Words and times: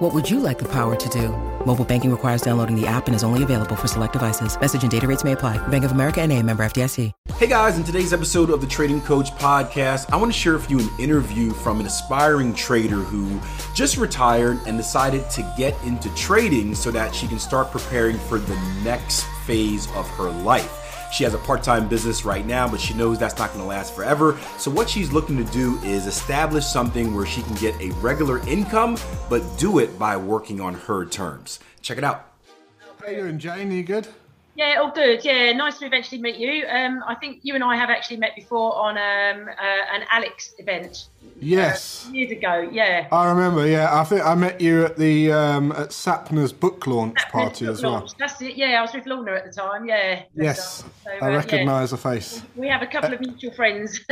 What 0.00 0.14
would 0.14 0.30
you 0.30 0.40
like 0.40 0.58
the 0.58 0.68
power 0.68 0.96
to 0.96 1.08
do? 1.10 1.28
Mobile 1.66 1.84
banking 1.84 2.10
requires 2.10 2.40
downloading 2.40 2.74
the 2.74 2.86
app 2.86 3.06
and 3.06 3.14
is 3.14 3.22
only 3.22 3.42
available 3.42 3.76
for 3.76 3.86
select 3.86 4.14
devices. 4.14 4.58
Message 4.58 4.80
and 4.80 4.90
data 4.90 5.06
rates 5.06 5.24
may 5.24 5.32
apply. 5.32 5.58
Bank 5.68 5.84
of 5.84 5.92
America 5.92 6.22
and 6.22 6.32
a 6.32 6.42
member 6.42 6.64
FDIC. 6.64 7.12
Hey 7.34 7.46
guys, 7.46 7.76
in 7.76 7.84
today's 7.84 8.14
episode 8.14 8.48
of 8.48 8.62
the 8.62 8.66
Trading 8.66 9.02
Coach 9.02 9.30
Podcast, 9.32 10.10
I 10.10 10.16
want 10.16 10.32
to 10.32 10.38
share 10.38 10.54
with 10.54 10.70
you 10.70 10.80
an 10.80 10.88
interview 10.98 11.50
from 11.50 11.80
an 11.80 11.86
aspiring 11.86 12.54
trader 12.54 12.96
who 12.96 13.38
just 13.74 13.98
retired 13.98 14.58
and 14.66 14.78
decided 14.78 15.28
to 15.32 15.54
get 15.58 15.74
into 15.84 16.08
trading 16.14 16.74
so 16.74 16.90
that 16.92 17.14
she 17.14 17.28
can 17.28 17.38
start 17.38 17.70
preparing 17.70 18.16
for 18.16 18.38
the 18.38 18.56
next 18.82 19.26
phase 19.44 19.86
of 19.88 20.08
her 20.12 20.30
life. 20.30 20.79
She 21.12 21.24
has 21.24 21.34
a 21.34 21.38
part 21.38 21.62
time 21.62 21.88
business 21.88 22.24
right 22.24 22.46
now, 22.46 22.68
but 22.68 22.80
she 22.80 22.94
knows 22.94 23.18
that's 23.18 23.38
not 23.38 23.52
to 23.52 23.62
last 23.62 23.94
forever. 23.94 24.38
So, 24.58 24.70
what 24.70 24.88
she's 24.88 25.12
looking 25.12 25.36
to 25.44 25.52
do 25.52 25.78
is 25.78 26.06
establish 26.06 26.64
something 26.64 27.14
where 27.14 27.26
she 27.26 27.42
can 27.42 27.54
get 27.56 27.78
a 27.80 27.90
regular 28.00 28.38
income, 28.46 28.96
but 29.28 29.42
do 29.58 29.78
it 29.78 29.98
by 29.98 30.16
working 30.16 30.60
on 30.60 30.74
her 30.74 31.04
terms. 31.04 31.60
Check 31.82 31.98
it 31.98 32.04
out. 32.04 32.26
How 33.00 33.08
you 33.08 33.22
doing, 33.22 33.38
Jane? 33.38 33.70
Are 33.70 33.74
you 33.74 33.82
good? 33.82 34.06
Yeah, 34.56 34.76
all 34.80 34.90
good. 34.90 35.24
Yeah, 35.24 35.52
nice 35.52 35.78
to 35.78 35.86
eventually 35.86 36.20
meet 36.20 36.36
you. 36.36 36.66
Um, 36.66 37.02
I 37.06 37.14
think 37.14 37.40
you 37.42 37.54
and 37.54 37.62
I 37.64 37.76
have 37.76 37.88
actually 37.88 38.16
met 38.18 38.34
before 38.34 38.74
on 38.76 38.98
um, 38.98 39.48
uh, 39.48 39.94
an 39.94 40.04
Alex 40.10 40.54
event. 40.58 41.08
Yes. 41.40 42.06
Uh, 42.08 42.12
years 42.12 42.30
ago, 42.32 42.68
yeah. 42.70 43.06
I 43.10 43.28
remember. 43.30 43.66
Yeah, 43.66 43.98
I 43.98 44.04
think 44.04 44.24
I 44.24 44.34
met 44.34 44.60
you 44.60 44.84
at 44.84 44.96
the 44.96 45.32
um, 45.32 45.72
at 45.72 45.90
Sapna's 45.90 46.52
book 46.52 46.86
launch 46.86 47.14
That 47.14 47.32
party 47.32 47.64
book 47.64 47.74
as 47.74 47.82
well. 47.82 47.92
launch. 47.92 48.10
That's 48.18 48.42
it. 48.42 48.56
Yeah, 48.56 48.78
I 48.78 48.82
was 48.82 48.92
with 48.92 49.06
Lorna 49.06 49.32
at 49.32 49.46
the 49.46 49.52
time. 49.52 49.86
Yeah. 49.86 50.22
Yes, 50.34 50.84
So, 51.04 51.10
I 51.22 51.30
uh, 51.30 51.36
recognise 51.36 51.92
the 51.92 51.96
face. 51.96 52.42
We 52.56 52.68
have 52.68 52.82
a 52.82 52.86
couple 52.86 53.14
of 53.14 53.20
mutual 53.20 53.52
friends. 53.52 54.00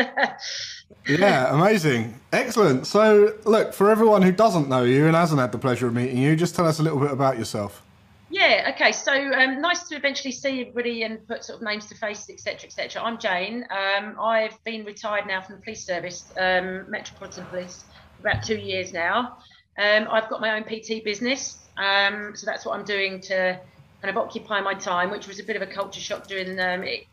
Yeah, 1.06 1.54
amazing, 1.54 2.18
excellent. 2.34 2.86
So, 2.86 3.34
look 3.44 3.72
for 3.72 3.91
everyone 3.91 4.20
who 4.20 4.30
doesn't 4.32 4.68
know 4.68 4.84
you 4.84 5.06
and 5.06 5.16
hasn't 5.16 5.41
had 5.41 5.52
the 5.52 5.58
pleasure 5.58 5.86
of 5.86 5.94
meeting 5.94 6.18
you, 6.18 6.36
just 6.36 6.54
tell 6.54 6.66
us 6.66 6.80
a 6.80 6.82
little 6.82 6.98
bit 7.00 7.10
about 7.10 7.38
yourself. 7.38 7.82
Yeah. 8.30 8.72
Okay. 8.74 8.92
So 8.92 9.12
um, 9.12 9.60
nice 9.60 9.88
to 9.88 9.96
eventually 9.96 10.32
see 10.32 10.60
everybody 10.60 11.02
and 11.02 11.26
put 11.26 11.44
sort 11.44 11.60
of 11.60 11.64
names 11.64 11.86
to 11.86 11.94
faces, 11.94 12.28
etc., 12.30 12.66
etc. 12.66 13.02
I'm 13.02 13.18
Jane. 13.18 13.66
Um, 13.70 14.16
I've 14.20 14.62
been 14.64 14.84
retired 14.84 15.26
now 15.26 15.40
from 15.40 15.56
the 15.56 15.62
police 15.62 15.84
service, 15.84 16.30
um, 16.38 16.90
Metropolitan 16.90 17.46
Police, 17.46 17.84
for 18.20 18.28
about 18.28 18.44
two 18.44 18.58
years 18.58 18.92
now. 18.92 19.38
Um, 19.78 20.08
I've 20.10 20.28
got 20.28 20.40
my 20.40 20.56
own 20.56 20.64
PT 20.64 21.04
business, 21.04 21.56
um, 21.76 22.32
so 22.34 22.44
that's 22.44 22.66
what 22.66 22.78
I'm 22.78 22.84
doing 22.84 23.20
to 23.22 23.58
kind 24.02 24.16
of 24.16 24.22
occupy 24.22 24.60
my 24.60 24.74
time, 24.74 25.10
which 25.10 25.26
was 25.26 25.40
a 25.40 25.44
bit 25.44 25.56
of 25.56 25.62
a 25.62 25.66
culture 25.66 26.00
shock 26.00 26.26
during. 26.26 26.58
Um, 26.60 26.82
it, 26.82 27.04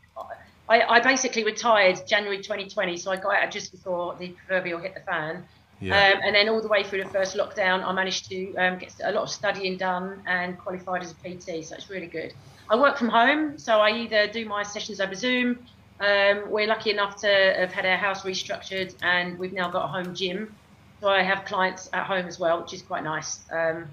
I, 0.67 0.81
I 0.81 0.99
basically 0.99 1.43
retired 1.43 2.01
January 2.07 2.37
2020, 2.37 2.97
so 2.97 3.11
I 3.11 3.17
got 3.17 3.35
out 3.35 3.51
just 3.51 3.71
before 3.71 4.15
the 4.19 4.29
proverbial 4.47 4.79
hit 4.79 4.95
the 4.95 5.01
fan. 5.01 5.45
Yeah. 5.85 6.13
Um, 6.13 6.21
and 6.23 6.35
then 6.35 6.49
all 6.49 6.61
the 6.61 6.67
way 6.67 6.83
through 6.83 7.03
the 7.03 7.09
first 7.09 7.35
lockdown, 7.35 7.83
I 7.83 7.91
managed 7.91 8.27
to 8.29 8.55
um, 8.55 8.79
get 8.79 8.93
a 9.03 9.11
lot 9.11 9.23
of 9.23 9.29
studying 9.29 9.77
done 9.77 10.23
and 10.25 10.57
qualified 10.57 11.03
as 11.03 11.11
a 11.11 11.15
PT. 11.15 11.63
So 11.63 11.75
it's 11.75 11.89
really 11.89 12.07
good. 12.07 12.33
I 12.69 12.75
work 12.75 12.97
from 12.97 13.09
home, 13.09 13.59
so 13.59 13.79
I 13.79 13.91
either 13.91 14.27
do 14.27 14.45
my 14.45 14.63
sessions 14.63 14.99
over 14.99 15.13
Zoom. 15.13 15.59
Um, 15.99 16.49
we're 16.49 16.65
lucky 16.65 16.89
enough 16.89 17.17
to 17.17 17.27
have 17.27 17.71
had 17.71 17.85
our 17.85 17.97
house 17.97 18.23
restructured, 18.23 18.95
and 19.03 19.37
we've 19.37 19.53
now 19.53 19.69
got 19.69 19.85
a 19.85 19.87
home 19.87 20.15
gym. 20.15 20.55
So 21.01 21.09
I 21.09 21.21
have 21.21 21.45
clients 21.45 21.87
at 21.93 22.07
home 22.07 22.25
as 22.25 22.39
well, 22.39 22.61
which 22.61 22.73
is 22.73 22.81
quite 22.81 23.03
nice. 23.03 23.41
Um, 23.51 23.87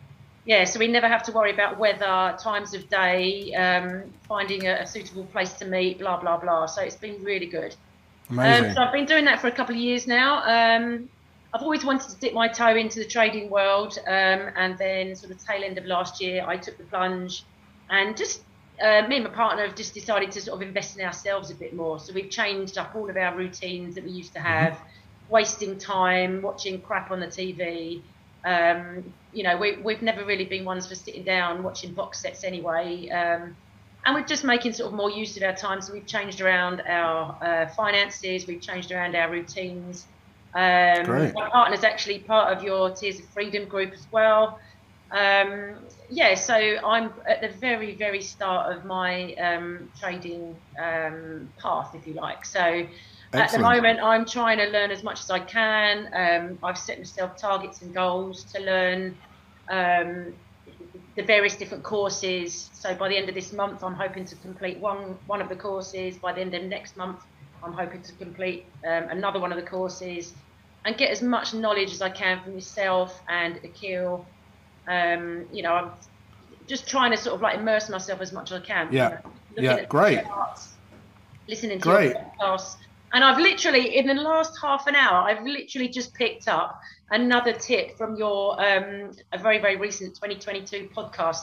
yeah, 0.46 0.64
so 0.64 0.78
we 0.78 0.88
never 0.88 1.08
have 1.08 1.22
to 1.24 1.32
worry 1.32 1.52
about 1.52 1.78
weather, 1.78 2.36
times 2.38 2.72
of 2.72 2.88
day, 2.88 3.52
um, 3.54 4.04
finding 4.26 4.66
a, 4.66 4.80
a 4.80 4.86
suitable 4.86 5.24
place 5.26 5.52
to 5.54 5.66
meet, 5.66 5.98
blah 5.98 6.18
blah 6.18 6.38
blah. 6.38 6.64
So 6.66 6.80
it's 6.80 6.96
been 6.96 7.22
really 7.22 7.46
good. 7.46 7.76
Amazing. 8.30 8.64
Um, 8.64 8.74
so 8.74 8.80
I've 8.80 8.92
been 8.92 9.04
doing 9.04 9.26
that 9.26 9.40
for 9.40 9.48
a 9.48 9.52
couple 9.52 9.74
of 9.74 9.80
years 9.80 10.06
now. 10.06 10.42
Um, 10.44 11.10
I've 11.54 11.62
always 11.62 11.84
wanted 11.84 12.08
to 12.10 12.16
dip 12.16 12.32
my 12.32 12.48
toe 12.48 12.74
into 12.76 12.98
the 12.98 13.04
trading 13.04 13.50
world, 13.50 13.98
um, 14.06 14.50
and 14.56 14.78
then 14.78 15.14
sort 15.14 15.32
of 15.32 15.44
tail 15.44 15.62
end 15.64 15.76
of 15.76 15.84
last 15.84 16.20
year, 16.20 16.44
I 16.46 16.56
took 16.56 16.78
the 16.78 16.84
plunge, 16.84 17.44
and 17.90 18.16
just 18.16 18.42
uh, 18.82 19.06
me 19.06 19.16
and 19.16 19.24
my 19.24 19.30
partner 19.30 19.66
have 19.66 19.76
just 19.76 19.92
decided 19.92 20.30
to 20.32 20.40
sort 20.40 20.60
of 20.60 20.66
invest 20.66 20.98
in 20.98 21.04
ourselves 21.04 21.50
a 21.50 21.54
bit 21.54 21.74
more. 21.74 21.98
So 21.98 22.12
we've 22.14 22.30
changed 22.30 22.78
up 22.78 22.94
all 22.94 23.08
of 23.08 23.16
our 23.16 23.36
routines 23.36 23.94
that 23.96 24.04
we 24.04 24.10
used 24.10 24.32
to 24.32 24.40
have, 24.40 24.78
wasting 25.28 25.78
time 25.78 26.42
watching 26.42 26.80
crap 26.80 27.10
on 27.10 27.20
the 27.20 27.26
TV. 27.26 28.02
Um, 28.44 29.12
you 29.32 29.44
know, 29.44 29.56
we, 29.56 29.76
we've 29.76 30.02
never 30.02 30.24
really 30.24 30.46
been 30.46 30.64
ones 30.64 30.88
for 30.88 30.94
sitting 30.94 31.22
down 31.22 31.62
watching 31.62 31.92
box 31.92 32.20
sets 32.20 32.44
anyway. 32.44 33.08
Um, 33.10 33.56
and 34.04 34.14
we're 34.14 34.24
just 34.24 34.42
making 34.42 34.72
sort 34.72 34.88
of 34.88 34.96
more 34.96 35.10
use 35.10 35.36
of 35.36 35.42
our 35.44 35.54
time. 35.54 35.80
So 35.80 35.92
we've 35.92 36.06
changed 36.06 36.40
around 36.40 36.80
our 36.80 37.38
uh, 37.40 37.68
finances, 37.68 38.46
we've 38.46 38.60
changed 38.60 38.90
around 38.90 39.14
our 39.14 39.30
routines. 39.30 40.06
Um, 40.54 41.04
Great. 41.06 41.34
my 41.34 41.48
partner's 41.50 41.84
actually 41.84 42.20
part 42.20 42.56
of 42.56 42.62
your 42.62 42.94
Tears 42.94 43.18
of 43.18 43.26
Freedom 43.32 43.68
group 43.68 43.92
as 43.92 44.06
well. 44.12 44.58
Um, 45.12 45.88
yeah, 46.10 46.34
so 46.34 46.54
I'm 46.54 47.12
at 47.28 47.42
the 47.42 47.48
very, 47.58 47.96
very 47.96 48.22
start 48.22 48.74
of 48.74 48.84
my 48.84 49.34
um, 49.34 49.90
trading 49.98 50.56
um, 50.82 51.50
path, 51.60 51.90
if 51.94 52.06
you 52.06 52.14
like. 52.14 52.44
So 52.46 52.86
at 53.34 53.50
the 53.50 53.58
moment, 53.58 54.00
I'm 54.02 54.24
trying 54.24 54.58
to 54.58 54.66
learn 54.66 54.90
as 54.90 55.02
much 55.02 55.20
as 55.20 55.30
I 55.30 55.40
can. 55.40 56.08
Um, 56.14 56.58
I've 56.62 56.78
set 56.78 56.98
myself 56.98 57.32
targets 57.40 57.82
and 57.82 57.94
goals 57.94 58.44
to 58.54 58.62
learn 58.62 59.18
um, 59.70 60.34
the 61.16 61.22
various 61.22 61.56
different 61.56 61.84
courses. 61.84 62.70
So 62.72 62.94
by 62.94 63.08
the 63.08 63.16
end 63.16 63.28
of 63.28 63.34
this 63.34 63.52
month, 63.52 63.84
I'm 63.84 63.94
hoping 63.94 64.24
to 64.26 64.36
complete 64.36 64.80
one 64.80 65.18
one 65.26 65.42
of 65.42 65.48
the 65.48 65.56
courses. 65.56 66.18
By 66.18 66.32
the 66.32 66.40
end 66.40 66.54
of 66.54 66.62
next 66.64 66.96
month, 66.96 67.20
I'm 67.64 67.72
hoping 67.72 68.02
to 68.02 68.16
complete 68.16 68.66
um, 68.86 69.04
another 69.10 69.38
one 69.40 69.52
of 69.52 69.56
the 69.58 69.66
courses 69.68 70.32
and 70.84 70.96
get 70.96 71.10
as 71.10 71.22
much 71.22 71.54
knowledge 71.54 71.92
as 71.92 72.02
I 72.02 72.10
can 72.10 72.42
from 72.42 72.54
yourself 72.54 73.20
and 73.28 73.58
Akil. 73.64 74.32
Um, 74.90 75.46
you 75.52 75.62
know, 75.62 75.72
I'm 75.72 75.90
just 76.68 76.88
trying 76.88 77.12
to 77.12 77.16
sort 77.16 77.36
of 77.36 77.40
like 77.40 77.58
immerse 77.58 77.88
myself 77.88 78.20
as 78.20 78.32
much 78.32 78.50
as 78.50 78.60
I 78.62 78.64
can. 78.64 78.92
Yeah. 78.92 79.08
You 79.08 79.14
know, 79.14 79.20
looking 79.56 79.64
Yeah, 79.64 79.74
at 79.82 79.88
great. 79.88 80.24
charts, 80.24 80.78
listening 81.48 81.78
to 81.78 81.88
Great. 81.88 82.14
your 82.14 82.32
podcasts. 82.42 82.72
And 83.14 83.22
I've 83.22 83.38
literally, 83.38 83.96
in 83.98 84.06
the 84.06 84.14
last 84.14 84.52
half 84.62 84.86
an 84.86 84.96
hour, 84.96 85.22
I've 85.28 85.44
literally 85.44 85.88
just 85.88 86.14
picked 86.14 86.48
up 86.48 86.76
another 87.10 87.52
tip 87.52 87.90
from 87.98 88.16
your 88.16 88.58
um, 88.60 89.10
a 89.32 89.38
very, 89.38 89.58
very 89.58 89.76
recent 89.76 90.14
2022 90.16 90.88
podcast 90.96 91.40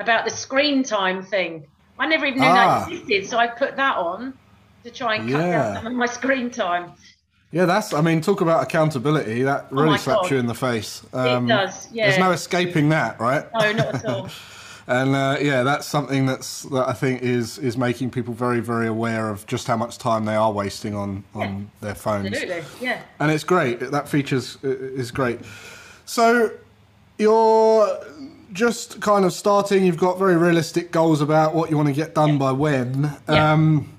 about 0.00 0.24
the 0.24 0.30
screen 0.30 0.82
time 0.82 1.22
thing. 1.22 1.68
I 2.00 2.06
never 2.08 2.26
even 2.26 2.40
knew 2.40 2.46
Ah. 2.48 2.84
that 2.84 2.92
existed, 2.92 3.30
so 3.30 3.38
I 3.38 3.46
put 3.46 3.76
that 3.76 3.96
on 3.96 4.34
to 4.84 4.90
try 4.90 5.16
and 5.16 5.30
cut 5.30 5.40
Yeah. 5.40 5.50
down 5.72 5.76
some 5.76 5.86
of 5.86 5.92
my 5.94 6.06
screen 6.06 6.50
time. 6.50 6.92
Yeah, 7.50 7.64
that's. 7.66 7.92
I 7.94 8.00
mean, 8.00 8.20
talk 8.20 8.40
about 8.40 8.62
accountability. 8.62 9.42
That 9.44 9.66
really 9.70 9.94
Oh 9.94 9.96
slaps 9.96 10.22
God. 10.22 10.30
you 10.32 10.38
in 10.38 10.46
the 10.46 10.54
face. 10.54 11.02
Um, 11.12 11.46
does, 11.46 11.88
yeah. 11.92 12.08
There's 12.08 12.18
no 12.18 12.32
escaping 12.32 12.88
that, 12.88 13.20
right? 13.20 13.44
No, 13.54 13.72
not 13.72 13.94
at 13.94 14.04
all. 14.06 14.28
And 14.86 15.16
uh, 15.16 15.38
yeah, 15.40 15.62
that's 15.62 15.86
something 15.86 16.26
that's 16.26 16.64
that 16.64 16.86
I 16.86 16.92
think 16.92 17.22
is 17.22 17.56
is 17.56 17.74
making 17.78 18.10
people 18.10 18.34
very 18.34 18.60
very 18.60 18.86
aware 18.86 19.30
of 19.30 19.46
just 19.46 19.66
how 19.66 19.78
much 19.78 19.96
time 19.96 20.26
they 20.26 20.34
are 20.34 20.52
wasting 20.52 20.94
on 20.94 21.24
on 21.34 21.70
their 21.80 21.94
phones. 21.94 22.26
Absolutely, 22.26 22.62
yeah. 22.82 23.00
And 23.18 23.30
it's 23.30 23.44
great. 23.44 23.80
That 23.80 24.10
features 24.10 24.58
is 24.62 25.10
great. 25.10 25.40
So 26.04 26.50
you're 27.16 27.98
just 28.52 29.00
kind 29.00 29.24
of 29.24 29.32
starting. 29.32 29.86
You've 29.86 29.96
got 29.96 30.18
very 30.18 30.36
realistic 30.36 30.90
goals 30.90 31.22
about 31.22 31.54
what 31.54 31.70
you 31.70 31.76
want 31.78 31.88
to 31.88 31.94
get 31.94 32.14
done 32.14 32.36
by 32.36 32.52
when. 32.52 33.10
Yeah. 33.26 33.52
Um, 33.52 33.90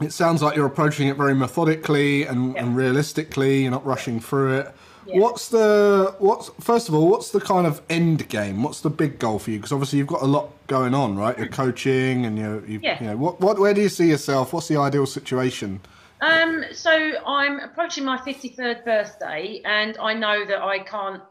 it 0.00 0.12
sounds 0.12 0.42
like 0.42 0.56
you're 0.56 0.66
approaching 0.66 1.08
it 1.08 1.16
very 1.16 1.34
methodically 1.34 2.24
and, 2.24 2.54
Yeah. 2.54 2.62
and 2.64 2.76
realistically. 2.76 3.62
You're 3.62 3.70
not 3.70 3.84
rushing 3.86 4.20
through 4.20 4.58
it. 4.60 4.74
Yeah. 5.06 5.20
What's 5.20 5.48
the 5.48 6.14
what's 6.18 6.50
first 6.60 6.88
of 6.88 6.94
all? 6.94 7.08
What's 7.08 7.30
the 7.30 7.40
kind 7.40 7.66
of 7.66 7.80
end 7.88 8.28
game? 8.28 8.62
What's 8.62 8.82
the 8.82 8.90
big 8.90 9.18
goal 9.18 9.38
for 9.38 9.50
you? 9.50 9.58
Because 9.58 9.72
obviously 9.72 9.98
you've 9.98 10.06
got 10.08 10.20
a 10.22 10.26
lot 10.26 10.50
going 10.66 10.92
on, 10.94 11.16
right? 11.16 11.36
You're 11.38 11.48
coaching, 11.48 12.26
and 12.26 12.38
you're, 12.38 12.64
you, 12.66 12.78
Yeah. 12.82 13.00
you 13.02 13.06
know 13.08 13.16
what, 13.16 13.40
what 13.40 13.58
where 13.58 13.72
do 13.72 13.80
you 13.80 13.88
see 13.88 14.08
yourself? 14.08 14.52
What's 14.52 14.68
the 14.68 14.76
ideal 14.76 15.06
situation? 15.06 15.80
Um, 16.20 16.64
so 16.72 16.90
I'm 17.26 17.58
approaching 17.60 18.04
my 18.04 18.18
53rd 18.18 18.84
birthday, 18.84 19.62
and 19.64 19.96
I 19.98 20.12
know 20.14 20.44
that 20.44 20.60
I 20.62 20.80
can't. 20.80 21.22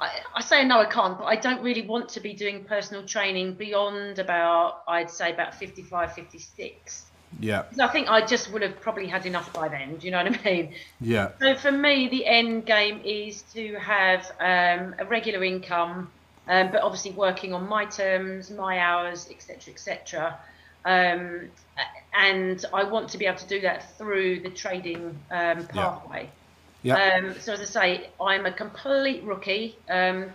I, 0.00 0.10
I 0.34 0.40
say 0.40 0.64
no, 0.64 0.80
I 0.80 0.86
can't, 0.86 1.16
but 1.16 1.26
I 1.26 1.36
don't 1.36 1.62
really 1.62 1.82
want 1.86 2.08
to 2.08 2.20
be 2.20 2.32
doing 2.32 2.64
personal 2.64 3.04
training 3.06 3.54
beyond 3.54 4.18
about, 4.18 4.82
I'd 4.88 5.08
say, 5.10 5.30
about 5.32 5.54
55, 5.54 6.14
56. 6.14 7.04
Yeah, 7.40 7.64
I 7.80 7.88
think 7.88 8.08
I 8.08 8.24
just 8.24 8.52
would 8.52 8.62
have 8.62 8.80
probably 8.80 9.06
had 9.06 9.26
enough 9.26 9.52
by 9.52 9.68
then. 9.68 9.96
Do 9.96 10.06
you 10.06 10.12
know 10.12 10.22
what 10.22 10.40
I 10.40 10.44
mean? 10.44 10.74
yeah, 11.00 11.30
So 11.40 11.54
for 11.56 11.72
me, 11.72 12.08
the 12.08 12.26
end 12.26 12.66
game 12.66 13.00
is 13.04 13.42
to 13.54 13.74
have 13.78 14.30
um, 14.40 14.94
a 14.98 15.04
regular 15.08 15.42
income, 15.44 16.10
um, 16.48 16.70
but 16.70 16.82
obviously 16.82 17.12
working 17.12 17.52
on 17.52 17.68
my 17.68 17.84
terms, 17.84 18.50
my 18.50 18.78
hours, 18.78 19.28
etc., 19.30 19.72
etc. 19.72 20.38
Um, 20.84 21.48
and 22.16 22.64
I 22.72 22.84
want 22.84 23.08
to 23.10 23.18
be 23.18 23.26
able 23.26 23.38
to 23.38 23.48
do 23.48 23.60
that 23.62 23.96
through 23.96 24.40
the 24.40 24.50
trading 24.50 25.18
um, 25.30 25.66
pathway. 25.66 26.30
Yeah. 26.82 26.96
Um, 26.96 27.34
so 27.40 27.54
as 27.54 27.60
I 27.60 27.64
say, 27.64 28.10
I'm 28.20 28.44
a 28.46 28.52
complete 28.52 29.24
rookie. 29.24 29.76
Um, 29.88 30.26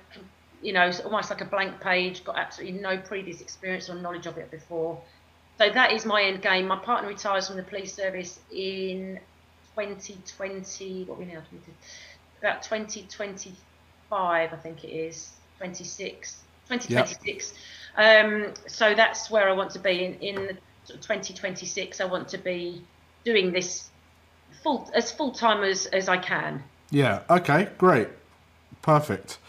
you 0.61 0.73
know, 0.73 0.91
almost 1.05 1.29
like 1.29 1.41
a 1.41 1.45
blank 1.45 1.79
page. 1.79 2.23
Got 2.23 2.37
absolutely 2.37 2.79
no 2.79 2.97
previous 2.97 3.39
experience 3.39 3.89
or 3.89 3.95
knowledge 3.95 4.25
of 4.25 4.37
it 4.37 4.51
before. 4.51 4.99
So 5.59 5.69
that 5.69 5.91
is 5.91 6.05
my 6.05 6.23
end 6.23 6.41
game. 6.41 6.67
My 6.67 6.77
partner 6.77 7.09
retires 7.09 7.47
from 7.47 7.57
the 7.57 7.63
police 7.63 7.93
service 7.93 8.39
in 8.49 9.19
2020. 9.75 11.03
What 11.03 11.19
we 11.19 11.25
now? 11.25 11.41
About 12.39 12.63
2025, 12.63 14.53
I 14.53 14.55
think 14.55 14.85
it 14.85 14.87
is. 14.87 15.33
26. 15.57 16.43
2026. 16.69 17.53
Um, 17.97 18.53
so 18.67 18.95
that's 18.95 19.29
where 19.29 19.49
I 19.49 19.51
want 19.51 19.71
to 19.71 19.79
be 19.79 20.05
in, 20.05 20.13
in 20.21 20.57
2026. 20.87 21.99
I 21.99 22.05
want 22.05 22.29
to 22.29 22.37
be 22.37 22.81
doing 23.25 23.51
this 23.51 23.89
full 24.63 24.89
as 24.93 25.11
full 25.11 25.33
time 25.33 25.65
as, 25.65 25.87
as 25.87 26.07
I 26.07 26.19
can. 26.19 26.63
Yeah. 26.89 27.23
Okay. 27.29 27.67
Great. 27.77 28.07
Perfect. 28.81 29.39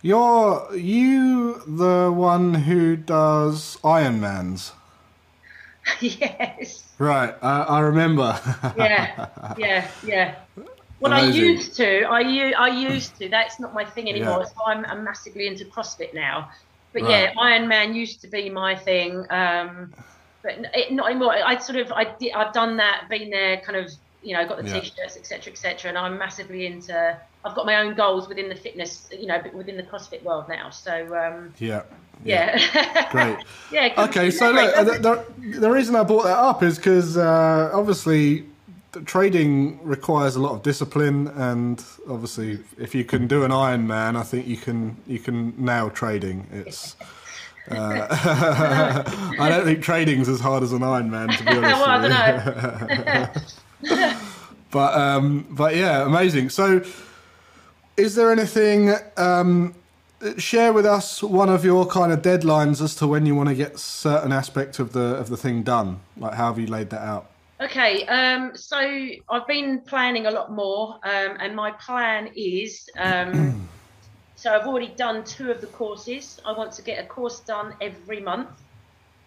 You're 0.00 0.72
you 0.76 1.60
the 1.66 2.12
one 2.14 2.54
who 2.54 2.94
does 2.96 3.78
Ironmans, 3.82 4.74
yes. 6.00 6.84
right? 6.98 7.34
I, 7.42 7.62
I 7.62 7.80
remember. 7.80 8.38
Yeah. 8.76 9.28
Yeah. 9.58 9.88
Yeah. 10.04 10.34
Well, 11.00 11.12
Amazing. 11.12 11.42
I 11.42 11.46
used 11.46 11.76
to. 11.76 12.02
I, 12.04 12.52
I 12.52 12.68
used 12.68 13.16
to. 13.18 13.28
That's 13.28 13.58
not 13.58 13.72
my 13.72 13.84
thing 13.84 14.08
anymore. 14.08 14.40
Yeah. 14.40 14.44
So 14.44 14.54
I'm, 14.66 14.84
I'm 14.84 15.02
massively 15.02 15.46
into 15.46 15.64
CrossFit 15.64 16.12
now. 16.12 16.50
But 16.92 17.02
Right. 17.02 17.10
yeah, 17.10 17.34
Ironman 17.34 17.94
used 17.94 18.20
to 18.22 18.28
be 18.28 18.50
my 18.50 18.74
thing. 18.74 19.24
Um, 19.30 19.94
but 20.42 20.58
it, 20.74 20.92
not 20.92 21.10
anymore. 21.10 21.32
I 21.32 21.58
sort 21.58 21.78
of 21.78 21.92
I 21.92 22.04
did, 22.18 22.32
I've 22.32 22.52
done 22.52 22.76
that, 22.78 23.06
been 23.08 23.30
there, 23.30 23.58
kind 23.58 23.76
of 23.76 23.90
you 24.22 24.36
know, 24.36 24.46
got 24.46 24.62
the 24.62 24.68
Yeah. 24.68 24.80
t-shirts, 24.80 25.16
etc., 25.16 25.52
etc. 25.52 25.88
And 25.88 25.98
I'm 25.98 26.18
massively 26.18 26.66
into. 26.66 27.16
I've 27.44 27.54
got 27.54 27.64
my 27.64 27.76
own 27.76 27.94
goals 27.94 28.28
within 28.28 28.48
the 28.48 28.54
fitness, 28.54 29.08
you 29.10 29.26
know, 29.26 29.42
within 29.54 29.76
the 29.76 29.82
CrossFit 29.82 30.22
world 30.22 30.44
now. 30.48 30.68
So 30.70 30.92
um, 31.16 31.54
yeah. 31.58 31.82
yeah. 32.24 33.10
Great. 33.10 33.38
yeah. 33.72 33.94
Okay, 33.96 34.30
so 34.30 34.50
look, 34.50 34.74
the, 34.74 35.24
the, 35.38 35.58
the 35.60 35.70
reason 35.70 35.96
I 35.96 36.02
brought 36.02 36.24
that 36.24 36.36
up 36.36 36.62
is 36.62 36.76
because 36.76 37.16
uh, 37.16 37.70
obviously 37.72 38.44
the 38.92 39.00
trading 39.02 39.82
requires 39.82 40.36
a 40.36 40.40
lot 40.40 40.52
of 40.52 40.62
discipline, 40.62 41.28
and 41.28 41.82
obviously, 42.08 42.58
if 42.78 42.94
you 42.94 43.04
can 43.04 43.26
do 43.26 43.44
an 43.44 43.52
Ironman, 43.52 44.16
I 44.16 44.22
think 44.22 44.46
you 44.46 44.56
can 44.56 44.96
you 45.06 45.18
can 45.18 45.54
nail 45.56 45.90
trading. 45.90 46.46
It's 46.52 46.96
uh, 47.70 48.06
I 49.38 49.48
don't 49.48 49.64
think 49.64 49.82
trading's 49.82 50.28
as 50.28 50.40
hard 50.40 50.62
as 50.62 50.72
an 50.72 50.80
Ironman, 50.80 51.36
to 51.38 51.44
be 51.44 51.50
honest. 51.56 51.80
well, 51.80 51.84
I 51.84 51.98
with 52.02 52.10
don't 52.10 53.04
know. 53.06 53.42
But 54.70 54.94
um, 54.94 55.46
but 55.50 55.74
yeah, 55.74 56.06
amazing. 56.06 56.50
So, 56.50 56.82
is 57.96 58.14
there 58.14 58.30
anything? 58.30 58.94
Um, 59.16 59.74
share 60.36 60.72
with 60.72 60.84
us 60.84 61.22
one 61.22 61.48
of 61.48 61.64
your 61.64 61.86
kind 61.86 62.12
of 62.12 62.20
deadlines 62.20 62.82
as 62.82 62.94
to 62.96 63.06
when 63.06 63.24
you 63.24 63.34
want 63.34 63.48
to 63.48 63.54
get 63.54 63.78
certain 63.78 64.32
aspect 64.32 64.78
of 64.78 64.92
the 64.92 65.16
of 65.16 65.28
the 65.28 65.36
thing 65.36 65.62
done. 65.62 66.00
Like, 66.16 66.34
how 66.34 66.46
have 66.46 66.58
you 66.58 66.66
laid 66.66 66.90
that 66.90 67.02
out? 67.02 67.30
Okay, 67.60 68.06
um, 68.06 68.56
so 68.56 68.78
I've 69.28 69.46
been 69.46 69.80
planning 69.80 70.26
a 70.26 70.30
lot 70.30 70.50
more, 70.50 70.94
um, 71.04 71.36
and 71.40 71.54
my 71.54 71.72
plan 71.72 72.30
is 72.34 72.88
um, 72.96 73.68
so 74.36 74.54
I've 74.54 74.66
already 74.66 74.94
done 74.96 75.24
two 75.24 75.50
of 75.50 75.60
the 75.60 75.66
courses. 75.66 76.40
I 76.46 76.52
want 76.52 76.72
to 76.72 76.82
get 76.82 77.04
a 77.04 77.06
course 77.06 77.40
done 77.40 77.74
every 77.80 78.20
month. 78.20 78.48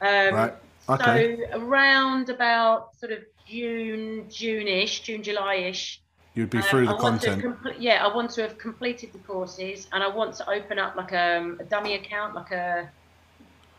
Um, 0.01 0.33
Right, 0.33 0.53
okay. 0.89 1.37
So 1.51 1.59
around 1.59 2.29
about 2.29 2.95
sort 2.97 3.11
of 3.11 3.19
June, 3.47 4.25
June-ish, 4.29 5.01
June, 5.01 5.23
July-ish. 5.23 5.99
You'd 6.35 6.49
be 6.49 6.57
um, 6.57 6.63
through 6.63 6.85
the 6.87 6.95
I 6.95 6.99
content. 6.99 7.41
have 7.43 7.51
comple- 7.53 7.75
yeah, 7.77 8.03
I 8.05 8.13
want 8.15 8.31
to 8.31 8.41
have 8.41 8.57
completed 8.57 9.13
the 9.13 9.19
courses, 9.19 9.87
and 9.91 10.03
I 10.03 10.07
want 10.07 10.33
to 10.35 10.49
open 10.49 10.79
up 10.79 10.95
like 10.95 11.11
a, 11.11 11.55
a 11.59 11.63
dummy 11.65 11.93
account, 11.95 12.33
like 12.33 12.51
a 12.51 12.89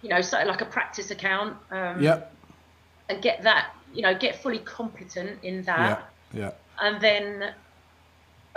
you 0.02 0.10
know, 0.10 0.20
like 0.32 0.60
a 0.60 0.66
practice 0.66 1.10
account. 1.10 1.56
Um, 1.70 2.00
Yep. 2.02 2.30
and 3.08 3.22
get 3.22 3.42
that, 3.42 3.74
you 3.92 4.02
know, 4.02 4.14
get 4.14 4.42
fully 4.42 4.58
competent 4.58 5.42
in 5.42 5.56
Yeah. 5.56 5.62
that, 5.62 6.10
Yeah. 6.32 6.50
and 6.80 7.00
then 7.00 7.54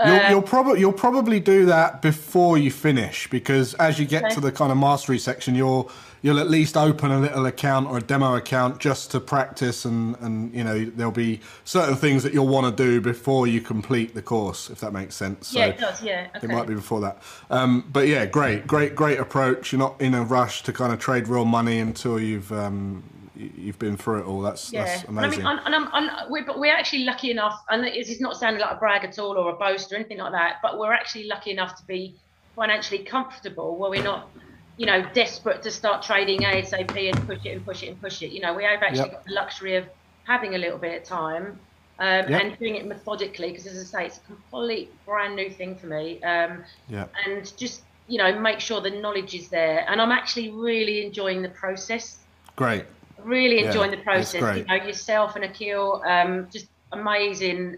You'll, 0.06 0.16
uh, 0.16 0.30
you'll 0.30 0.42
probably 0.44 0.80
you'll 0.80 0.94
probably 0.94 1.40
do 1.40 1.66
that 1.66 2.02
before 2.04 2.58
you 2.58 2.70
finish 2.70 3.28
because 3.30 3.74
as 3.76 3.98
you 4.00 4.06
get 4.06 4.26
Okay. 4.26 4.36
to 4.36 4.40
the 4.42 4.52
kind 4.52 4.72
of 4.72 4.78
mastery 4.78 5.18
section, 5.18 5.56
you'll 5.56 5.90
you'll 6.22 6.40
at 6.40 6.50
least 6.50 6.78
open 6.78 7.12
a 7.12 7.20
little 7.20 7.46
account 7.48 7.88
or 7.88 7.98
a 7.98 8.02
demo 8.02 8.36
account 8.36 8.80
just 8.80 9.10
to 9.12 9.20
practice 9.20 9.86
and 9.86 10.16
and 10.22 10.54
you 10.54 10.64
know 10.64 10.86
there'll 10.86 11.12
be 11.12 11.40
certain 11.64 11.96
things 11.96 12.22
that 12.24 12.34
you'll 12.34 12.48
want 12.48 12.66
to 12.78 12.84
do 12.84 13.02
before 13.02 13.48
you 13.48 13.60
complete 13.60 14.14
the 14.14 14.22
course 14.22 14.70
if 14.70 14.80
that 14.82 14.94
makes 14.94 15.16
sense. 15.16 15.54
yeah, 15.54 15.66
it 15.66 15.78
does, 15.80 16.04
yeah, 16.04 16.28
okay. 16.36 16.46
It 16.46 16.52
might 16.52 16.68
be 16.68 16.76
before 16.76 17.02
that. 17.02 17.18
Um, 17.50 17.84
but 17.92 18.08
yeah, 18.08 18.26
great, 18.28 18.68
great, 18.68 18.96
great 18.96 19.20
approach. 19.20 19.72
You're 19.72 19.80
not 19.80 20.00
in 20.00 20.14
a 20.14 20.24
rush 20.24 20.62
to 20.64 20.74
kind 20.74 20.94
of 20.94 21.00
trade 21.00 21.28
real 21.28 21.46
money 21.46 21.80
until 21.80 22.20
you've 22.20 22.52
um, 22.52 23.04
you've 23.38 23.80
been 23.80 23.98
through 23.98 24.19
it 24.19 24.25
all. 24.25 24.42
That's 24.42 24.72
Yeah, 24.72 24.84
that's 24.84 25.04
and 25.04 25.19
I 25.19 25.22
amazing. 25.22 25.44
mean, 25.44 25.48
and, 25.48 25.60
and 25.66 25.75
I'm, 25.75 25.88
I'm, 25.94 26.31
we're, 26.31 26.45
but 26.45 26.60
we're 26.60 26.75
actually 26.75 27.04
lucky 27.04 27.31
enough, 27.31 27.60
and 27.69 27.84
this 27.84 28.10
is 28.10 28.19
not 28.19 28.36
sounding 28.36 28.62
like 28.62 28.75
a 28.75 28.80
brag 28.80 29.04
at 29.04 29.19
all 29.19 29.38
or 29.38 29.51
a 29.51 29.57
boast 29.57 29.92
or 29.92 29.95
anything 29.95 30.18
like 30.18 30.31
that, 30.34 30.56
but 30.62 30.78
we're 30.80 30.94
actually 30.94 31.28
lucky 31.28 31.51
enough 31.51 31.75
to 31.78 31.84
be 31.88 32.19
financially 32.56 33.04
comfortable 33.04 33.78
where 33.78 33.89
we're 33.89 34.04
not, 34.04 34.31
you 34.78 34.86
know, 34.86 35.06
desperate 35.13 35.62
to 35.63 35.72
start 35.72 36.01
trading 36.04 36.42
ASAP 36.42 37.10
and 37.10 37.28
push 37.28 37.39
it 37.45 37.56
and 37.56 37.66
push 37.66 37.84
it 37.84 37.88
and 37.89 38.01
push 38.01 38.22
it. 38.22 38.31
You 38.31 38.42
know, 38.42 38.54
we 38.54 38.63
have 38.63 38.81
actually 38.81 39.10
Yep. 39.10 39.12
got 39.12 39.25
the 39.25 39.34
luxury 39.34 39.75
of 39.75 39.86
having 40.25 40.56
a 40.56 40.57
little 40.57 40.80
bit 40.80 41.01
of 41.01 41.07
time 41.07 41.60
um, 42.00 42.25
Yep. 42.30 42.30
and 42.30 42.57
doing 42.60 42.75
it 42.75 42.86
methodically 42.88 43.51
because, 43.51 43.68
as 43.68 43.94
I 43.94 44.00
say, 44.01 44.06
it's 44.07 44.18
a 44.18 44.22
complete 44.22 44.89
brand 45.06 45.36
new 45.36 45.50
thing 45.50 45.78
for 45.78 45.88
me. 45.88 46.22
Um, 46.24 46.63
yeah, 46.88 47.06
and 47.25 47.51
just 47.57 47.84
you 48.07 48.18
know 48.18 48.39
make 48.39 48.60
sure 48.60 48.80
the 48.81 48.89
knowledge 48.89 49.36
is 49.36 49.50
there 49.50 49.86
and 49.89 50.01
i'm 50.01 50.12
actually 50.12 50.50
really 50.50 51.06
enjoying 51.06 51.42
the 51.42 51.50
process 51.50 52.25
great. 52.56 52.86
Really 53.24 53.60
Yeah, 53.62 53.68
enjoying 53.68 53.92
the 53.92 53.98
process. 53.98 54.58
You 54.58 54.66
know 54.66 54.75
yourself 54.75 55.36
and 55.36 55.46
akil 55.46 56.04
um 56.08 56.48
just 56.52 56.68
amazing. 56.92 57.78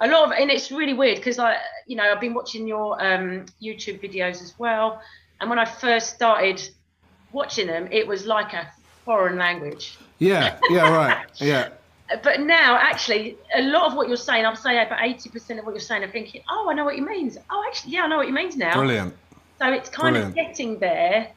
A 0.00 0.06
lot 0.06 0.26
of 0.26 0.32
and 0.32 0.50
it's 0.50 0.70
really 0.70 0.94
weird 0.94 1.16
because 1.16 1.38
i 1.38 1.56
you 1.86 1.96
know 1.96 2.04
i've 2.04 2.20
been 2.20 2.34
watching 2.34 2.66
your 2.68 2.94
um 3.04 3.46
youtube 3.62 4.00
videos 4.02 4.42
as 4.42 4.54
well. 4.58 5.00
And 5.40 5.50
when 5.50 5.58
i 5.58 5.64
first 5.64 6.14
started 6.14 6.60
watching 7.32 7.66
them 7.66 7.88
it 7.90 8.06
was 8.06 8.26
like 8.26 8.52
a 8.52 8.70
foreign 9.04 9.36
language. 9.38 9.98
Yeah, 10.18 10.58
yeah, 10.70 10.94
right. 10.94 11.26
Yeah, 11.36 11.68
but 12.22 12.40
now 12.40 12.76
actually 12.76 13.36
a 13.54 13.62
lot 13.62 13.86
of 13.86 13.94
what 13.96 14.08
you're 14.08 14.16
saying 14.16 14.46
i'm 14.46 14.56
saying 14.56 14.78
about 14.86 14.98
80% 14.98 15.58
of 15.58 15.64
what 15.66 15.72
you're 15.72 15.80
saying 15.80 16.02
i'm 16.02 16.10
thinking 16.10 16.42
oh 16.50 16.68
i 16.70 16.74
know 16.74 16.84
what 16.84 16.94
he 16.94 17.00
means. 17.00 17.36
Oh 17.50 17.64
actually 17.68 17.92
yeah 17.92 18.04
i 18.04 18.06
know 18.06 18.16
what 18.18 18.26
he 18.26 18.32
means 18.32 18.56
now. 18.56 18.74
Brilliant. 18.74 19.14
so 19.60 19.70
it's 19.72 19.88
kind 19.90 20.14
Brilliant. 20.14 20.30
of 20.30 20.34
getting 20.34 20.78
there, 20.78 21.28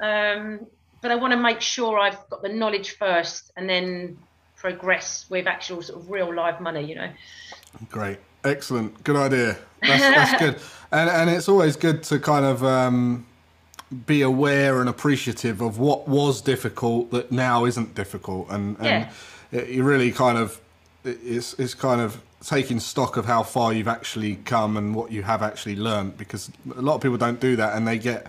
um, 0.00 0.66
but 1.04 1.12
I 1.12 1.16
want 1.16 1.34
to 1.34 1.38
make 1.38 1.60
sure 1.60 1.98
I've 1.98 2.16
got 2.30 2.40
the 2.40 2.48
knowledge 2.48 2.96
first, 2.96 3.52
and 3.58 3.68
then 3.68 4.16
progress 4.56 5.26
with 5.28 5.46
actual 5.46 5.82
sort 5.82 6.00
of 6.00 6.10
real 6.10 6.34
live 6.34 6.62
money. 6.62 6.82
You 6.82 6.94
know. 6.94 7.10
Great, 7.90 8.16
excellent, 8.42 9.04
good 9.04 9.16
idea. 9.16 9.58
That's, 9.82 10.00
that's 10.00 10.40
good, 10.42 10.56
and 10.90 11.10
and 11.10 11.28
it's 11.28 11.46
always 11.46 11.76
good 11.76 12.04
to 12.04 12.18
kind 12.18 12.46
of 12.46 12.64
um, 12.64 13.26
be 14.06 14.22
aware 14.22 14.80
and 14.80 14.88
appreciative 14.88 15.60
of 15.60 15.78
what 15.78 16.08
was 16.08 16.40
difficult 16.40 17.10
that 17.10 17.30
now 17.30 17.66
isn't 17.66 17.94
difficult, 17.94 18.48
and 18.48 18.78
and 18.80 19.06
it, 19.52 19.68
you 19.68 19.84
really 19.84 20.10
kind 20.10 20.38
of 20.38 20.58
it's 21.04 21.52
it's 21.58 21.74
kind 21.74 22.00
of 22.00 22.18
taking 22.42 22.80
stock 22.80 23.18
of 23.18 23.26
how 23.26 23.42
far 23.42 23.74
you've 23.74 23.88
actually 23.88 24.36
come 24.36 24.78
and 24.78 24.94
what 24.94 25.12
you 25.12 25.22
have 25.22 25.42
actually 25.42 25.76
learned 25.76 26.16
because 26.16 26.50
a 26.74 26.80
lot 26.80 26.94
of 26.94 27.02
people 27.02 27.18
don't 27.18 27.40
do 27.40 27.56
that 27.56 27.74
and 27.76 27.86
they 27.86 27.98
get 27.98 28.26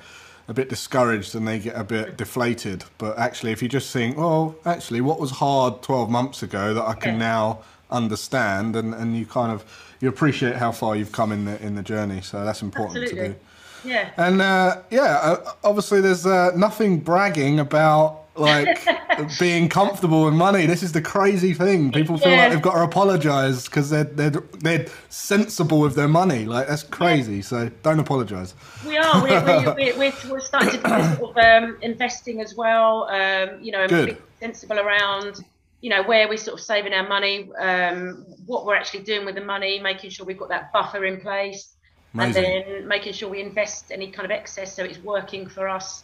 a 0.48 0.54
bit 0.54 0.70
discouraged 0.70 1.36
and 1.36 1.48
they 1.48 1.60
get 1.60 1.75
a 1.75 1.84
bit 1.84 2.18
deflated. 2.18 2.84
But 2.98 3.18
actually 3.18 3.52
if 3.52 3.62
you 3.62 3.70
just 3.70 3.92
think 3.92 4.18
oh 4.18 4.56
actually 4.66 5.02
what 5.02 5.20
was 5.20 5.32
hard 5.32 5.82
12 5.82 6.10
months 6.10 6.44
ago 6.44 6.74
that 6.74 6.84
I 6.84 6.94
can 6.94 7.18
now 7.18 7.60
understand? 7.90 8.75
And, 8.75 8.94
and 8.94 9.18
you 9.18 9.25
kind 9.25 9.52
of 9.52 9.66
you 10.02 10.10
appreciate 10.10 10.56
how 10.56 10.72
far 10.72 10.96
you've 10.96 11.12
come 11.12 11.32
in 11.32 11.46
the 11.46 11.62
in 11.64 11.75
the 11.75 11.84
journey. 11.84 12.22
So 12.22 12.44
that's 12.46 12.62
important 12.62 13.08
to 13.10 13.16
do. 13.16 13.36
Yeah. 13.84 14.10
and 14.18 14.42
uh, 14.42 14.82
yeah, 14.90 15.38
obviously 15.64 16.02
there's 16.02 16.25
uh, 16.25 16.52
nothing 16.56 17.00
bragging 17.00 17.60
about 17.60 18.25
like 18.38 18.86
being 19.39 19.70
comfortable 19.70 20.25
with 20.25 20.34
money. 20.34 20.65
This 20.65 20.84
is 20.84 20.92
the 20.92 21.01
crazy 21.01 21.54
thing. 21.54 21.92
People 21.92 22.18
feel 22.18 22.32
Yeah. 22.32 22.44
like 22.44 22.51
they've 22.54 22.62
got 22.62 22.75
to 22.75 22.84
apologise 22.84 23.65
because 23.65 23.89
they're 23.89 24.04
they're 24.04 24.32
they're 24.60 24.86
sensible 25.10 25.80
with 25.80 25.96
their 25.96 26.08
money. 26.08 26.46
Like 26.46 26.68
that's 26.68 26.84
crazy. 26.84 27.42
So 27.42 27.70
don't 27.84 28.00
apologise. 28.00 28.54
We 28.86 28.98
are. 28.98 29.24
We're, 29.24 29.44
we're, 29.46 29.75
we're, 29.75 29.98
we're, 29.98 30.13
we're 30.30 30.39
starting 30.39 30.72
to 30.72 30.77
do 30.77 31.15
sort 31.18 31.38
of 31.38 31.38
um, 31.38 31.77
investing 31.82 32.42
as 32.42 32.56
well. 32.56 33.10
Um, 33.10 33.62
you 33.62 33.72
know, 33.72 33.88
Good. 33.88 34.06
being 34.06 34.18
sensible 34.39 34.80
around, 34.80 35.44
you 35.82 35.89
know, 35.89 36.04
where 36.04 36.27
we're 36.27 36.38
sort 36.38 36.60
of 36.60 36.65
saving 36.65 36.94
our 36.94 37.08
money, 37.08 37.50
um, 37.60 38.25
what 38.46 38.65
we're 38.65 38.75
actually 38.75 39.04
doing 39.04 39.25
with 39.25 39.36
the 39.36 39.44
money, 39.44 39.80
making 39.80 40.10
sure 40.10 40.25
we've 40.25 40.38
got 40.39 40.50
that 40.50 40.72
buffer 40.74 41.06
in 41.06 41.20
place, 41.22 41.75
Amazing. 42.13 42.46
and 42.46 42.65
then 42.65 42.88
making 42.88 43.13
sure 43.13 43.30
we 43.30 43.42
invest 43.42 43.92
any 43.92 44.10
kind 44.12 44.25
of 44.25 44.32
excess 44.32 44.75
so 44.75 44.84
it's 44.84 45.00
working 45.00 45.48
for 45.48 45.68
us. 45.68 46.04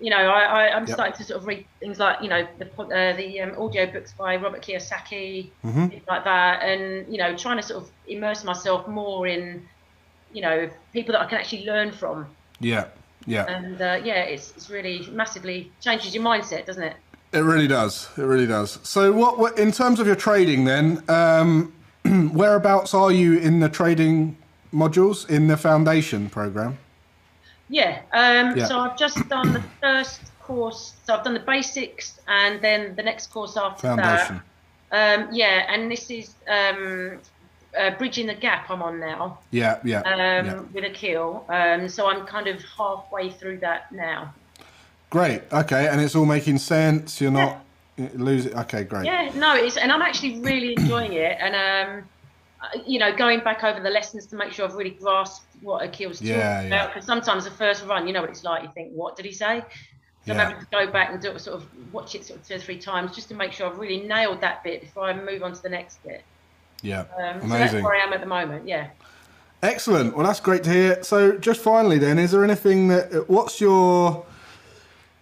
You 0.00 0.10
know, 0.10 0.16
I, 0.16 0.42
I, 0.42 0.76
am 0.76 0.86
yep. 0.86 0.94
starting 0.94 1.16
to 1.16 1.24
sort 1.24 1.40
of 1.40 1.46
read 1.46 1.64
things 1.80 1.98
like, 1.98 2.20
you 2.22 2.28
know, 2.28 2.46
the 2.58 2.66
uh, 2.66 3.16
the 3.16 3.40
um, 3.40 3.62
audio 3.62 3.90
books 3.90 4.12
by 4.12 4.36
Robert 4.36 4.62
Kiyosaki, 4.62 5.50
mm-hmm. 5.64 5.86
things 5.88 6.02
like 6.06 6.24
that, 6.24 6.62
and 6.62 7.10
you 7.10 7.18
know, 7.18 7.36
trying 7.36 7.56
to 7.56 7.62
sort 7.62 7.82
of 7.82 7.90
immerse 8.06 8.44
myself 8.44 8.86
more 8.86 9.26
in, 9.26 9.66
you 10.32 10.42
know, 10.42 10.68
people 10.92 11.12
that 11.12 11.22
I 11.22 11.26
can 11.26 11.38
actually 11.38 11.64
learn 11.64 11.92
from. 11.92 12.26
Yeah, 12.60 12.86
yeah. 13.26 13.44
And 13.46 13.80
uh, 13.80 14.00
yeah, 14.04 14.22
it's 14.22 14.52
it's 14.56 14.68
really 14.68 15.08
massively 15.10 15.72
changes 15.80 16.14
your 16.14 16.24
mindset, 16.24 16.66
doesn't 16.66 16.82
it? 16.82 16.96
It 17.32 17.40
really 17.40 17.68
does. 17.68 18.08
It 18.16 18.22
really 18.22 18.46
does. 18.46 18.78
So, 18.82 19.12
what, 19.12 19.38
what 19.38 19.58
in 19.58 19.72
terms 19.72 20.00
of 20.00 20.06
your 20.06 20.16
trading 20.16 20.64
then? 20.64 21.02
Um, 21.08 21.72
whereabouts 22.32 22.94
are 22.94 23.10
you 23.10 23.38
in 23.38 23.60
the 23.60 23.68
trading 23.68 24.36
modules 24.72 25.28
in 25.28 25.48
the 25.48 25.56
foundation 25.56 26.28
program? 26.30 26.78
Yeah. 27.68 28.02
Um, 28.12 28.56
yeah. 28.56 28.66
So 28.66 28.78
I've 28.78 28.98
just 28.98 29.28
done 29.28 29.52
the 29.52 29.62
first 29.80 30.20
course. 30.40 30.94
So 31.04 31.14
I've 31.14 31.24
done 31.24 31.34
the 31.34 31.40
basics, 31.40 32.20
and 32.28 32.60
then 32.62 32.94
the 32.94 33.02
next 33.02 33.28
course 33.28 33.56
after 33.56 33.88
Foundation. 33.88 34.40
that. 34.90 35.20
Um, 35.20 35.28
yeah, 35.32 35.66
and 35.68 35.90
this 35.90 36.10
is 36.10 36.34
um, 36.48 37.18
uh, 37.76 37.90
bridging 37.98 38.28
the 38.28 38.34
gap. 38.34 38.70
I'm 38.70 38.82
on 38.82 39.00
now. 39.00 39.38
Yeah, 39.50 39.80
yeah. 39.84 40.00
Um, 40.00 40.46
yeah. 40.46 40.60
With 40.72 40.84
Akil. 40.84 41.44
Um, 41.48 41.88
so 41.88 42.06
I'm 42.06 42.24
kind 42.26 42.46
of 42.46 42.62
halfway 42.62 43.30
through 43.30 43.58
that 43.58 43.90
now. 43.92 44.32
Great. 45.10 45.42
Okay, 45.52 45.88
and 45.88 46.00
it's 46.00 46.14
all 46.14 46.26
making 46.26 46.58
sense. 46.58 47.20
You're 47.20 47.30
not 47.30 47.64
yeah. 47.96 48.08
losing. 48.14 48.56
Okay, 48.56 48.84
great. 48.84 49.06
Yeah. 49.06 49.32
No, 49.34 49.56
it's 49.56 49.76
and 49.76 49.90
I'm 49.90 50.02
actually 50.02 50.40
really 50.40 50.74
enjoying 50.74 51.14
it, 51.14 51.36
and 51.40 51.54
um, 51.54 52.08
uh, 52.60 52.78
you 52.86 52.98
know, 52.98 53.14
going 53.14 53.40
back 53.40 53.64
over 53.64 53.80
the 53.80 53.90
lessons 53.90 54.26
to 54.26 54.36
make 54.36 54.52
sure 54.52 54.64
I've 54.64 54.74
really 54.74 54.90
grasped 54.90 55.46
what 55.60 55.82
Akil's 55.84 56.18
talking 56.18 56.34
yeah, 56.34 56.62
about. 56.62 56.94
Because 56.94 57.06
sometimes 57.06 57.44
the 57.44 57.50
first 57.50 57.84
run, 57.84 58.06
you 58.06 58.12
know 58.12 58.20
what 58.20 58.30
it's 58.30 58.44
like. 58.44 58.62
You 58.62 58.70
think, 58.74 58.92
what 58.92 59.16
did 59.16 59.24
he 59.24 59.32
say? 59.32 59.60
So 59.60 60.32
yeah. 60.32 60.34
I'm 60.34 60.38
having 60.38 60.60
to 60.60 60.66
go 60.70 60.90
back 60.90 61.10
and 61.10 61.20
do 61.20 61.30
it, 61.30 61.40
sort 61.40 61.56
of 61.56 61.66
watch 61.92 62.14
it 62.14 62.24
sort 62.24 62.40
of 62.40 62.48
two 62.48 62.54
or 62.54 62.58
three 62.58 62.78
times 62.78 63.14
just 63.14 63.28
to 63.28 63.34
make 63.34 63.52
sure 63.52 63.68
I've 63.68 63.78
really 63.78 64.00
nailed 64.00 64.40
that 64.40 64.64
bit 64.64 64.80
before 64.80 65.04
I 65.04 65.14
move 65.14 65.42
on 65.42 65.52
to 65.52 65.62
the 65.62 65.68
next 65.68 66.02
bit. 66.02 66.22
Yeah, 66.82 67.04
um, 67.16 67.40
amazing. 67.40 67.42
So 67.42 67.58
that's 67.58 67.74
where 67.84 67.94
I 67.94 68.04
am 68.04 68.12
at 68.12 68.20
the 68.20 68.26
moment. 68.26 68.66
Yeah. 68.66 68.88
Excellent. 69.62 70.16
Well, 70.16 70.26
that's 70.26 70.40
great 70.40 70.62
to 70.64 70.70
hear. 70.70 71.02
So, 71.02 71.38
just 71.38 71.60
finally, 71.60 71.98
then, 71.98 72.18
is 72.18 72.32
there 72.32 72.44
anything 72.44 72.88
that? 72.88 73.28
What's 73.28 73.60
your 73.60 74.26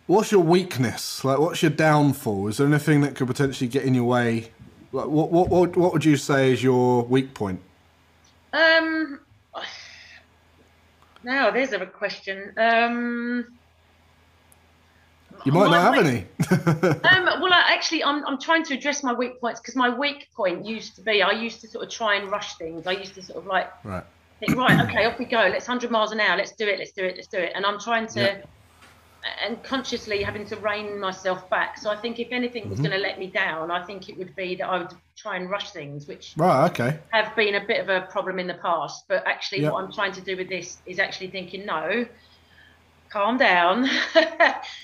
What's 0.07 0.31
your 0.31 0.43
weakness? 0.43 1.25
Like, 1.25 1.39
what's 1.39 1.63
your 1.63 1.71
downfall? 1.71 2.49
Is 2.49 2.59
there 2.59 2.67
anything 2.67 3.01
that 3.01 3.15
could 3.15 3.27
potentially 3.27 3.69
get 3.69 3.85
in 3.85 3.95
your 3.95 4.05
way? 4.05 4.51
What 4.95 5.11
what 5.11 5.49
what, 5.49 5.77
what 5.77 5.93
would 5.93 6.05
you 6.05 6.17
say 6.17 6.53
is 6.53 6.63
your 6.63 7.03
weak 7.03 7.35
point? 7.35 7.61
Um, 8.53 9.19
now, 11.25 11.51
there's 11.51 11.73
a 11.73 11.85
question. 11.85 12.53
Um, 12.57 13.45
you 15.45 15.51
might 15.51 15.71
not 15.71 15.95
have 15.95 16.07
any. 16.07 16.27
um, 17.11 17.41
well, 17.43 17.53
I, 17.53 17.65
actually, 17.75 18.05
I'm, 18.05 18.25
I'm 18.25 18.39
trying 18.39 18.63
to 18.67 18.75
address 18.75 19.03
my 19.03 19.13
weak 19.13 19.41
points 19.41 19.61
because 19.61 19.75
my 19.75 19.91
weak 19.91 20.29
point 20.37 20.65
used 20.65 20.95
to 20.95 21.03
be 21.03 21.23
I 21.23 21.33
used 21.33 21.61
to 21.63 21.69
sort 21.69 21.85
of 21.85 21.91
try 21.91 22.15
and 22.15 22.31
rush 22.31 22.57
things. 22.57 22.87
I 22.87 22.93
used 22.93 23.17
to 23.17 23.23
sort 23.23 23.39
of 23.39 23.47
like 23.47 23.73
right. 23.85 24.05
think, 24.39 24.57
right, 24.57 24.81
okay, 24.89 25.07
off 25.07 25.19
we 25.19 25.25
go. 25.25 25.39
Let's 25.39 25.67
100 25.67 25.91
miles 25.91 26.13
an 26.13 26.21
hour. 26.21 26.37
Let's 26.37 26.53
do 26.53 26.69
it. 26.69 26.79
Let's 26.79 26.93
do 26.93 27.03
it. 27.03 27.17
Let's 27.17 27.27
do 27.27 27.39
it. 27.39 27.51
And 27.57 27.67
I'm 27.67 27.81
trying 27.81 28.07
to. 28.09 28.45
And 29.43 29.63
consciously 29.63 30.23
having 30.23 30.45
to 30.47 30.57
rein 30.57 31.01
myself 31.01 31.49
back. 31.49 31.79
So 31.79 31.91
I 31.91 31.97
think 31.97 32.21
if 32.21 32.29
anything 32.31 32.69
was 32.69 32.79
mm-hmm. 32.79 32.89
going 32.89 33.01
to 33.01 33.03
let 33.03 33.19
me 33.19 33.27
down, 33.27 33.71
I 33.71 33.83
think 33.83 34.11
it 34.11 34.19
would 34.19 34.37
be 34.37 34.55
that 34.57 34.69
I 34.69 34.79
would 34.79 34.93
try 35.17 35.37
and 35.37 35.49
rush 35.49 35.71
things, 35.71 36.07
which 36.07 36.35
right, 36.37 36.71
okay, 36.71 36.99
have 37.11 37.35
been 37.35 37.55
a 37.55 37.65
bit 37.65 37.81
of 37.81 37.89
a 37.89 38.07
problem 38.07 38.39
in 38.39 38.47
the 38.47 38.55
past. 38.55 39.05
But 39.09 39.27
actually, 39.27 39.63
yep. 39.63 39.73
what 39.73 39.83
I'm 39.83 39.93
trying 39.93 40.13
to 40.13 40.21
do 40.21 40.37
with 40.37 40.51
this 40.51 40.83
is 40.85 40.99
actually 40.99 41.29
thinking, 41.29 41.65
no, 41.65 42.07
calm 43.09 43.39
down. 43.39 43.89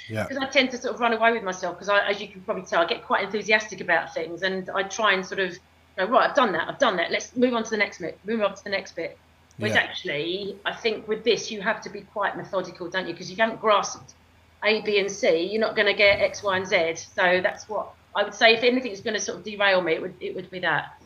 Because 0.09 0.39
I 0.39 0.47
tend 0.47 0.73
to 0.73 0.77
sort 0.77 0.95
of 0.95 1.01
run 1.01 1.13
away 1.13 1.31
with 1.31 1.45
myself 1.45 1.79
because, 1.79 1.89
as 1.89 2.21
you 2.21 2.27
can 2.27 2.41
probably 2.41 2.65
tell, 2.65 2.83
I 2.83 2.85
get 2.85 3.05
quite 3.05 3.23
enthusiastic 3.23 3.81
about 3.81 4.13
things, 4.13 4.43
and 4.43 4.69
I 4.71 4.83
try 4.83 5.13
and 5.13 5.25
sort 5.25 5.39
of 5.39 5.57
go 5.97 6.07
right. 6.07 6.29
I've 6.29 6.35
done 6.35 6.51
that. 6.55 6.69
I've 6.69 6.81
done 6.81 6.97
that. 6.97 7.13
Let's 7.13 7.37
move 7.37 7.55
on 7.55 7.63
to 7.63 7.71
the 7.71 7.77
next 7.77 7.99
bit. 7.99 8.19
Move 8.25 8.43
on 8.43 8.55
to 8.57 8.65
the 8.65 8.71
next 8.71 8.97
bit. 8.97 9.17
Which 9.59 9.75
yeah. 9.75 9.79
actually, 9.79 10.57
I 10.65 10.75
think 10.75 11.07
with 11.07 11.23
this, 11.23 11.53
you 11.53 11.61
have 11.61 11.81
to 11.83 11.91
be 11.91 12.01
quite 12.01 12.37
methodical, 12.37 12.91
don't 12.91 13.07
you? 13.07 13.13
Because 13.13 13.31
you 13.31 13.37
haven't 13.37 13.61
grasped 13.61 14.15
A, 14.65 14.81
B, 14.83 14.99
and 14.99 15.11
C, 15.11 15.49
you're 15.51 15.61
not 15.61 15.75
going 15.75 15.87
to 15.87 15.95
get 15.95 16.21
X, 16.21 16.43
Y, 16.43 16.57
and 16.57 16.67
Z. 16.67 16.95
So 17.15 17.41
that's 17.43 17.69
what 17.69 17.93
I 18.15 18.25
would 18.25 18.35
say. 18.35 18.55
If 18.55 18.63
anything 18.63 18.93
is 18.93 19.01
going 19.01 19.15
to 19.15 19.21
sort 19.21 19.39
of 19.39 19.45
derail 19.45 19.81
me, 19.81 19.95
it 19.95 20.03
would 20.03 20.15
it 20.21 20.35
would 20.35 20.51
be 20.51 20.61
that. 20.61 21.01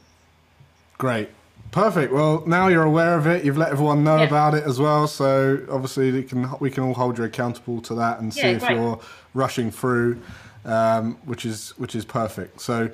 Great. 0.98 1.28
Perfect. 1.70 2.12
Well, 2.12 2.44
now 2.46 2.68
you're 2.68 2.84
aware 2.84 3.18
of 3.18 3.26
it. 3.26 3.44
You've 3.44 3.56
let 3.56 3.72
everyone 3.72 4.04
know 4.04 4.18
yeah. 4.18 4.24
about 4.24 4.54
it 4.54 4.62
as 4.62 4.78
well. 4.78 5.08
So 5.08 5.66
obviously, 5.68 6.12
we 6.12 6.22
can, 6.22 6.48
we 6.60 6.70
can 6.70 6.84
all 6.84 6.94
hold 6.94 7.18
you 7.18 7.24
accountable 7.24 7.80
to 7.82 7.94
that 7.96 8.20
and 8.20 8.32
see 8.32 8.42
yeah, 8.42 8.56
if 8.56 8.70
you're 8.70 9.00
rushing 9.34 9.72
through, 9.72 10.22
um, 10.64 11.16
which 11.24 11.44
is 11.44 11.70
which 11.70 11.96
is 11.96 12.04
perfect. 12.04 12.60
So, 12.60 12.90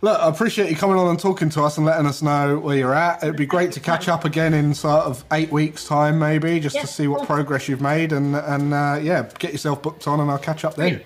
look, 0.00 0.20
I 0.20 0.28
appreciate 0.28 0.70
you 0.70 0.76
coming 0.76 0.96
on 0.96 1.08
and 1.08 1.18
talking 1.18 1.48
to 1.50 1.62
us 1.62 1.76
and 1.76 1.86
letting 1.86 2.06
us 2.06 2.22
know 2.22 2.58
where 2.58 2.76
you're 2.76 2.94
at. 2.94 3.22
It'd 3.22 3.36
be 3.36 3.46
great 3.46 3.72
to 3.72 3.80
catch 3.80 4.08
up 4.08 4.24
again 4.24 4.54
in 4.54 4.74
sort 4.74 5.04
of 5.04 5.24
eight 5.32 5.50
weeks' 5.50 5.84
time, 5.84 6.18
maybe, 6.18 6.60
just 6.60 6.76
yeah, 6.76 6.82
to 6.82 6.86
see 6.86 7.06
what 7.06 7.26
progress 7.26 7.68
you've 7.68 7.80
made 7.80 8.12
and 8.12 8.36
and 8.36 8.74
uh, 8.74 8.98
yeah, 9.02 9.28
get 9.38 9.52
yourself 9.52 9.82
booked 9.82 10.06
on, 10.06 10.20
and 10.20 10.30
I'll 10.30 10.38
catch 10.38 10.64
up 10.64 10.76
then. 10.76 11.02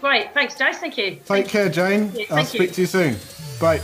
Great. 0.00 0.34
Thanks, 0.34 0.54
Jace. 0.54 0.76
Thank 0.76 0.98
you. 0.98 1.12
Take 1.12 1.24
Thank 1.24 1.48
care, 1.48 1.68
Jane. 1.70 2.12
I'll 2.30 2.44
speak 2.44 2.72
to 2.72 2.82
you 2.82 2.86
soon. 2.86 3.16
Bye. 3.58 3.80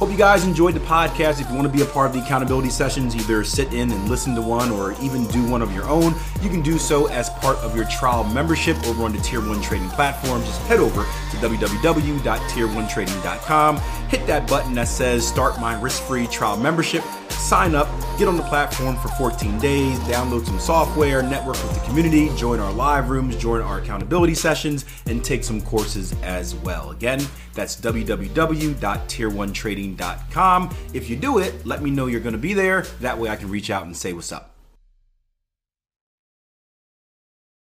Hope 0.00 0.10
you 0.10 0.16
guys 0.16 0.44
enjoyed 0.46 0.72
the 0.72 0.80
podcast. 0.80 1.42
If 1.42 1.50
you 1.50 1.54
want 1.54 1.66
to 1.66 1.72
be 1.72 1.82
a 1.82 1.84
part 1.84 2.06
of 2.06 2.14
the 2.14 2.20
accountability 2.20 2.70
sessions, 2.70 3.14
either 3.14 3.44
sit 3.44 3.74
in 3.74 3.92
and 3.92 4.08
listen 4.08 4.34
to 4.34 4.40
one 4.40 4.70
or 4.70 4.92
even 5.02 5.26
do 5.26 5.46
one 5.46 5.60
of 5.60 5.74
your 5.74 5.84
own, 5.84 6.14
you 6.40 6.48
can 6.48 6.62
do 6.62 6.78
so 6.78 7.04
as 7.08 7.28
part 7.28 7.58
of 7.58 7.76
your 7.76 7.84
trial 7.84 8.24
membership 8.24 8.82
over 8.86 9.04
on 9.04 9.12
the 9.12 9.18
Tier 9.18 9.46
1 9.46 9.60
Trading 9.60 9.90
platform. 9.90 10.40
Just 10.40 10.62
head 10.62 10.80
over 10.80 11.02
to 11.02 11.36
www.tier1trading.com, 11.36 13.76
hit 14.08 14.26
that 14.26 14.48
button 14.48 14.72
that 14.72 14.88
says 14.88 15.28
Start 15.28 15.60
My 15.60 15.78
Risk 15.78 16.02
Free 16.04 16.26
Trial 16.28 16.56
Membership 16.56 17.04
sign 17.40 17.74
up, 17.74 17.88
get 18.18 18.28
on 18.28 18.36
the 18.36 18.42
platform 18.44 18.96
for 18.96 19.08
14 19.08 19.58
days, 19.58 19.98
download 20.00 20.44
some 20.46 20.58
software, 20.58 21.22
network 21.22 21.56
with 21.62 21.72
the 21.74 21.80
community, 21.86 22.28
join 22.36 22.60
our 22.60 22.72
live 22.72 23.08
rooms, 23.10 23.36
join 23.36 23.60
our 23.60 23.78
accountability 23.78 24.34
sessions, 24.34 24.84
and 25.06 25.24
take 25.24 25.42
some 25.42 25.60
courses 25.62 26.14
as 26.22 26.54
well. 26.56 26.90
Again, 26.90 27.20
that's 27.54 27.80
www.tier1trading.com. 27.80 30.76
If 30.92 31.08
you 31.10 31.16
do 31.16 31.38
it, 31.38 31.66
let 31.66 31.82
me 31.82 31.90
know 31.90 32.06
you're 32.06 32.20
going 32.20 32.32
to 32.32 32.38
be 32.38 32.54
there. 32.54 32.82
That 33.00 33.18
way 33.18 33.30
I 33.30 33.36
can 33.36 33.50
reach 33.50 33.70
out 33.70 33.86
and 33.86 33.96
say 33.96 34.12
what's 34.12 34.30
up. 34.32 34.49